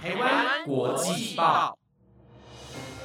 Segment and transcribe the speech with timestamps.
[0.00, 1.76] 台湾国际报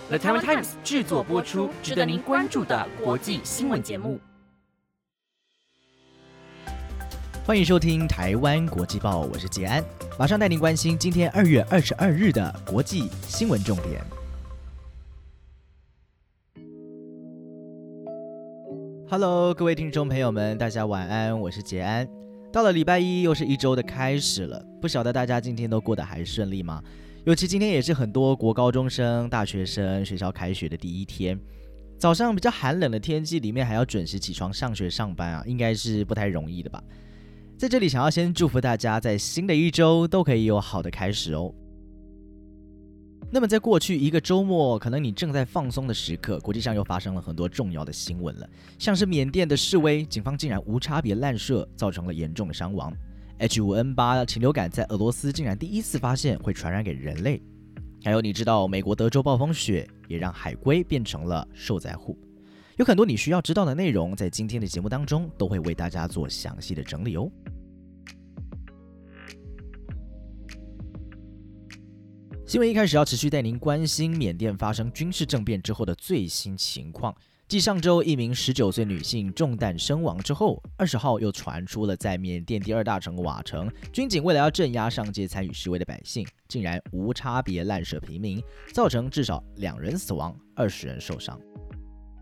[0.09, 4.19] ，The Taiwan Times 制作播出，值得您关注的国际新闻节目。
[7.43, 9.84] 欢迎收听台湾国际报，我是杰安，
[10.20, 14.00] 马上带您关心今天二月二十二日的国际新闻重点。
[19.10, 22.07] Hello，各位听众朋友们，大家晚安，我是杰安。
[22.54, 26.84] 到了礼拜一，又是一周的开始了，不晓得大家今天都过得还顺利吗？
[27.26, 31.39] 尤其今天也是很多国高中生、大学生学校开学的第一天，
[31.97, 36.80] 早上比较寒冷的天气里面还要准时起床上学上班啊，应该是不太容易的吧。
[37.58, 41.52] 在这里，想要先祝福大家，在新的一周都可以有好的开始哦。
[43.33, 48.47] 那么，在过去一个周末，可能你正在放松的时刻，国际上又发生了很多重要的新闻了，
[48.77, 52.93] 像是缅甸的示威，警方竟然无差别滥射，造成了严重的伤亡
[53.39, 57.41] ；H5N8 禽流感在俄罗斯竟然第一次发现会传染给人类；
[58.03, 62.15] 还有，你知道美国德州暴风雪也让海龟变成了受灾户。
[62.77, 67.27] 有很多你需要知道的内容，在今天的节目当中都会为大家做详细的整理哦。
[72.45, 77.16] 新闻一开始要持续带您关心缅甸发生军事政变之后的最新情况。
[77.47, 91.39] 继上周一名十九岁女性中弹身亡之后，二十号又传出了在缅甸第二大城瓦城，军警为了要镇压上街参与示威的百姓，竟然无差别滥射平民，造成至少两人死亡，二十人受伤。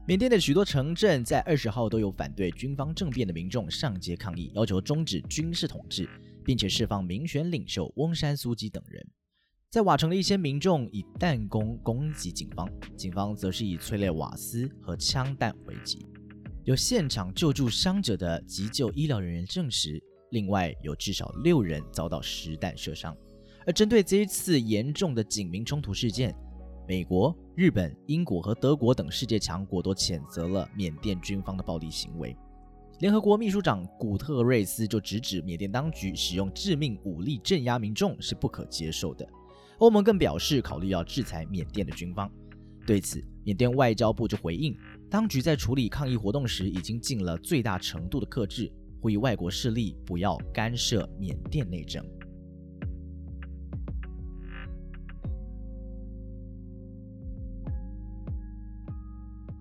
[0.08, 6.08] 缅甸的许多城镇在二十号都有反对军方政变的民众上街抗议，要求终止军事统治，
[6.46, 9.04] 并且释放民选领袖翁山苏基等人。
[9.72, 16.06] 在瓦城的一些民众以弹弓攻击警方，警方则是以催泪瓦斯和枪弹回击。
[16.66, 19.98] 有现场救助伤者的急救医疗人员证实，
[20.32, 23.16] 另外有至少六人遭到实弹射伤。
[23.66, 26.36] 而针对这一次严重的警民冲突事件，
[26.86, 32.36] 美国、日本、英国和德国等世界强国都谴责了缅甸军方的暴力行为。
[33.00, 39.26] 联合国秘书长古特瑞斯就直指缅甸当局使用致命武力镇压民众是不可接受的。
[39.82, 42.32] 欧盟更表示考虑要制裁缅甸的军方。
[42.86, 44.78] 对此，缅甸外交部就回应，
[45.10, 48.72] 当局在处理抗议活动时已经尽了最大程度的克制，
[49.02, 52.06] 呼吁外国势力不要干涉缅甸内政。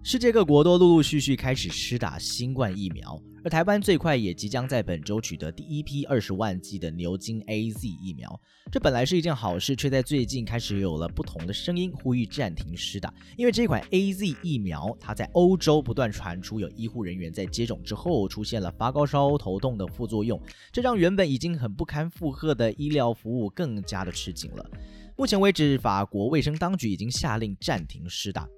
[0.03, 8.41] 世界各国都陆陆续续开始施打新冠疫苗，而台湾最快也即将在本周取得第一批二十万剂的牛津 A Z 疫苗。
[8.73, 13.13] 这本来是一件好事，却在最近开始有了不同的声音，呼吁暂停施打。
[13.37, 20.41] 因为这款 A Z 疫苗，它在欧洲不断传出有医护人员在接种之后出现了发高烧、头痛的副作用，
[20.73, 24.65] 这让原本已经很不堪负荷的医疗服务更加的吃紧了。
[25.19, 28.49] 目前为止，法国卫生当局已经下令暂停施打。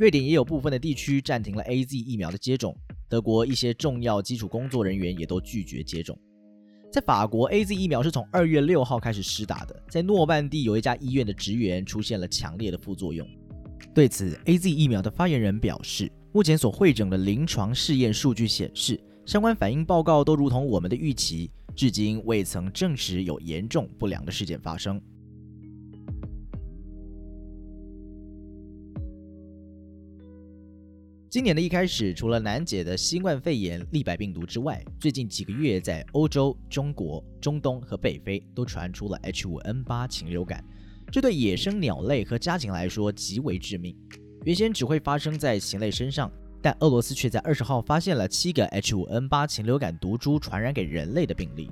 [0.00, 2.74] 瑞典也有部分的地区暂停了 A Z 疫苗的接种，
[3.06, 6.18] 德国一些重要基础工作人员也都拒绝接种。
[6.90, 13.28] 在法国，A Z 疫苗是从二月六号开始施打的，在诺曼底有一家医院的职员出现了强烈的副作用。
[13.94, 24.98] 对此，A Z 疫苗的发言人表示，目前所汇整的临床试验数据显示，相关反应报告都如同我们的预期，至今未曾证实有严重不良的事件发生。
[31.30, 40.64] 今年的一开始，除了难解的新冠肺炎、利百病毒之外，最近几个月在欧洲、中国、中东和北非都传出了 H5N8 禽流感，
[41.08, 43.96] 这对野生鸟类和家禽来说极为致命。
[44.44, 46.28] 原先只会发生在禽类身上，
[46.60, 51.70] 但俄罗斯却在二十号发现了七个 H5N8 禽流感毒株传染给人类的病例。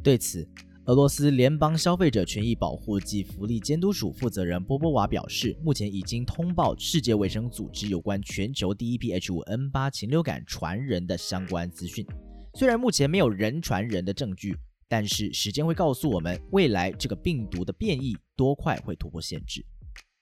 [0.00, 0.46] 对此，
[0.86, 12.06] 俄罗斯联邦消费者权益保护及福利监督署负责人波波娃表示，目前已经通报世界卫生组织有关全球第一批 H5N8 禽流感传人的相关资讯。
[12.54, 14.56] 虽然目前没有人传人的证据，
[14.88, 19.66] 但是时间会告诉我们，未来这个病毒的变异多快会突破限制。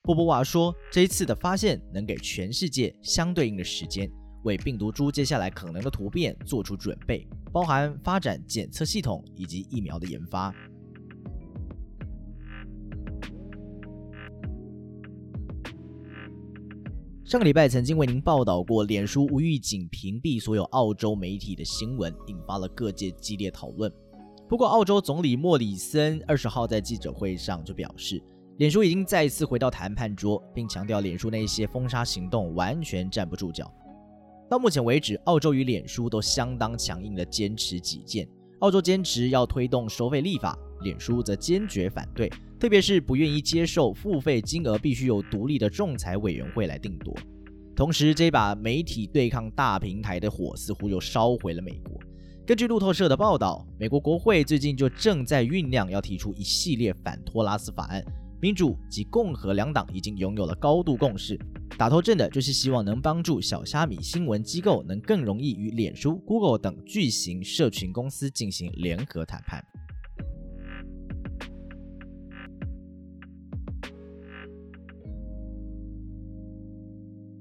[0.00, 4.10] 波波娃说，这一次的发现能给全世界相对应的时间。
[4.44, 10.54] 为病毒株接下来可能的突变做出准备，包含发展检测系统以及疫苗的研发。
[17.24, 23.90] 上个礼拜曾经为您报道过，脸书无预警屏蔽所有澳洲媒体的新闻，引发了各界激烈讨论。
[24.46, 28.22] 不过，澳洲总理莫里森二十号在记者会上就表示，
[28.58, 33.72] 脸书已经再一次回到谈判桌，并强调脸书那些封杀行动完全站不住脚。
[34.48, 38.28] 到目前为止，澳洲与脸书都相当强硬的坚持己见。
[38.60, 47.14] 澳洲坚持要推动收费立法，脸书则坚决反对，特别是不愿意接受付费金额必须由独立的仲裁委员会来定夺。
[47.74, 51.98] 同时，这把媒体对抗大平台的火似乎又烧回了美国。
[52.46, 58.04] 根据路透社的报道，美国国会最近就正在酝酿要提出一系列反托拉斯法案，
[58.44, 61.34] 民主及共和两党已经拥有了高度共识。
[61.78, 69.64] 打头阵的就是希望能帮助小虾米新闻机构能更容易与脸书、Google 等巨型社群公司进行联合谈判。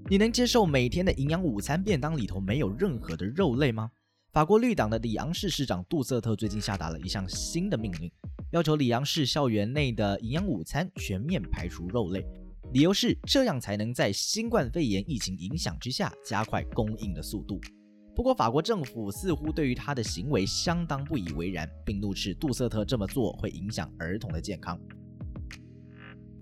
[0.10, 3.92] 你能接受每天的营养午餐便当里头没有任何的肉类吗？
[4.32, 8.10] 法国绿党的里昂市市长杜瑟特最近下达了一项新的命令，
[8.54, 12.24] 要求里昂市校园内的营养午餐全面排除肉类，
[12.72, 17.60] 理由是这样才能在新冠肺炎疫情影响之下加快供应的速度。
[18.16, 24.80] 不过，法国政府似乎对于他的行为相当不以为然，并怒斥杜瑟特这么做会影响儿童的健康。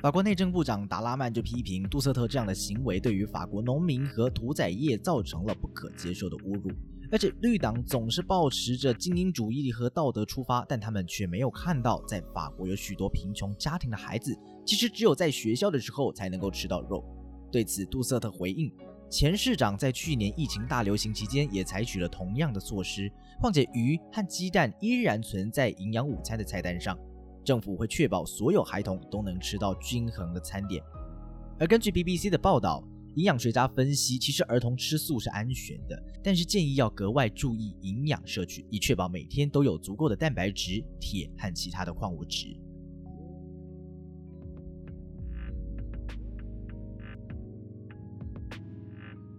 [0.01, 6.71] 法国内政部长达拉曼就批评杜瑟特这样的行为对于法国农民和屠宰业造成了不可接受的侮辱，
[7.11, 14.33] 而且绿党总是保持着精英主义和道德出发，但他们却没有看到，在法国有许多贫穷家庭的孩子，
[14.65, 17.03] 其实只有在学校的时候才能够吃到肉。
[17.51, 18.71] 对此，杜瑟特回应，
[19.09, 23.11] 前市长在去年疫情大流行期间也采取了同样的措施，
[23.41, 26.97] 况且鱼和鸡蛋依然存在营养午餐的菜单上。
[27.43, 30.81] 政府会确保所有孩童都能吃到均衡的餐点。
[31.59, 32.81] 而根据 BBC 的报道，
[33.15, 42.57] 营养学家分析，其实儿童吃素是安全的，但是建议要格外注意营养摄取，以确保每天都有足够的蛋白质、铁和其他的矿物质。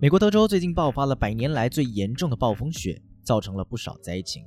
[0.01, 4.45] 美国德州最近爆发了百年来最严重的暴风雪，造成了不少灾情。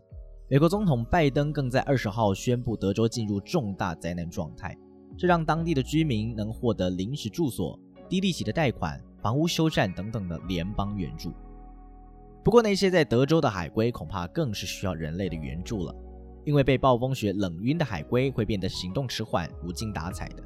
[0.48, 4.78] 美国总统拜登更在二十号宣布，德州进入重大灾难状态，
[5.18, 11.34] 这让当地的居民能获得临时住所、低利息的贷款、房屋修缮等等的联邦援助。
[12.44, 15.92] 不过，那些在德州的海龟恐怕更是需要人类的援助了，
[16.46, 20.44] 因为被暴风雪冷晕的海龟会变得行动迟缓、无精打采的，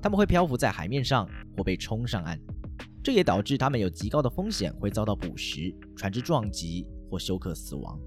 [0.00, 2.38] 它们会漂浮在海面上或被冲上岸，
[3.02, 7.98] 这也导致它们有极高的风险会遭到捕食、船只撞击或休克死亡。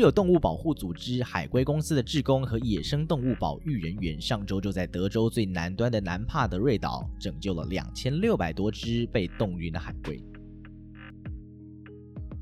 [0.00, 10.22] 有动物保护组织海龟公司的职工和野生动物保育人员，上周就在德州最南端的南帕德瑞岛拯救了两千六百多只被冻晕的海龟。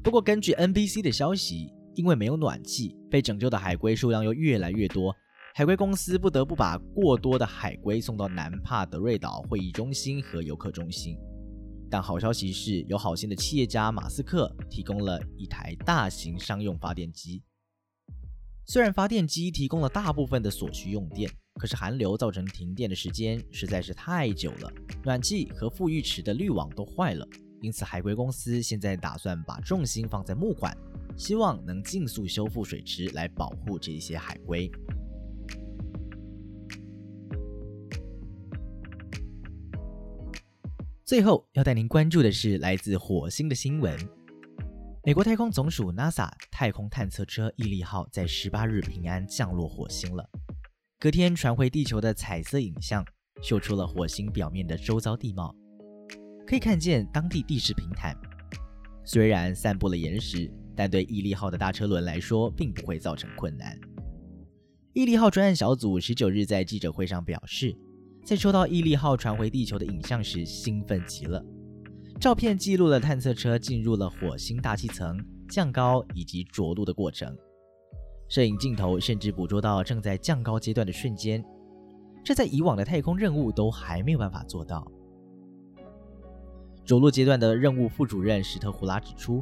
[0.03, 5.15] 不过，根据 NBC 的消息，因为没有暖气，被拯救的海龟数量又越来越多，
[5.55, 11.17] 海龟公司不得不把过多的海龟送到南帕德瑞岛会议中心和游客中心。
[11.91, 17.43] 但好消息是，有好心的企业家马斯克提供了一台大型商用发电机。
[18.67, 24.73] 虽然发电机提供了大部分的所需用电，可是寒流造成停电的时间实在是太久了，
[25.05, 27.27] 暖气和富裕池的滤网都坏了。
[27.63, 30.77] 因此，海龟公司现在打算把重心放在募款，
[31.17, 34.71] 希望能尽速修复水池来保护这些海龟。
[41.07, 43.97] 最后要带您关注的是来自火星的新闻。
[45.05, 50.29] 美国太空总署 NASA 太空探测车毅力号在十八日平安降落火星了。
[50.99, 53.05] 隔天传回地球的彩色影像，
[53.41, 55.55] 秀出了火星表面的周遭地貌，
[56.45, 58.13] 可以看见当地地势平坦。
[59.05, 63.79] 虽然散布了岩石，但对毅力号的大车轮来说，并不会造成困难。
[64.93, 67.79] 毅力号专案小组十九日在记者会上表示。
[68.27, 71.41] 在收到毅力号传回地球的影像时，兴奋极了。
[72.19, 77.33] 照片记录了探测车进入了火星大气层、降高以及着陆的过程。
[78.29, 81.45] 摄影镜头甚至捕捉到正在降高阶段的瞬间，
[82.25, 84.85] 这在以往的太空任务都还没有办法做到。
[86.85, 89.41] 着陆阶段的任务副主任史特胡拉指出，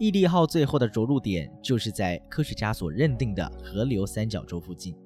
[0.00, 4.96] 毅力号最后的着陆点就是在科学家所认定的河流三角洲附近。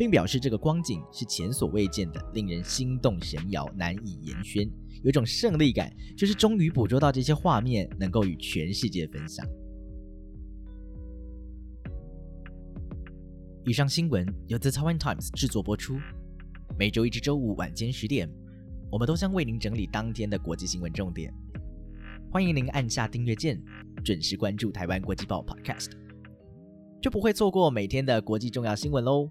[0.00, 4.66] 并表示这个光景是前所未见的，令人心动神摇，难以言宣，
[5.02, 9.46] 有种胜利感，就是终于捕捉到这些画面，能够与全世界分享。
[13.66, 15.98] 以上新闻由 The Taiwan Times 制作播出，
[16.78, 18.26] 每周一至周五晚间十点，
[18.90, 21.30] 我们都将为您整理当天的国际新闻重点。
[22.32, 23.62] 欢迎您按下订阅键，
[24.02, 25.90] 准时关注台湾国际报 Podcast，
[27.02, 29.30] 就不会错过每天的国际重要新闻喽。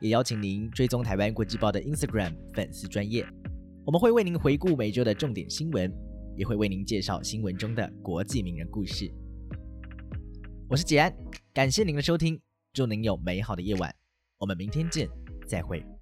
[0.00, 3.26] 也邀请您追踪台湾国际报的 Instagram 粉丝专业，
[3.84, 5.92] 我们会为您回顾每周的重点新闻，
[6.36, 9.10] 也会为您介绍新闻中的国际名人故事。
[10.68, 11.14] 我是杰安，
[11.52, 12.40] 感谢您的收听，
[12.72, 13.94] 祝您有美好的夜晚。
[14.38, 15.08] 我们明天见，
[15.46, 15.97] 再会。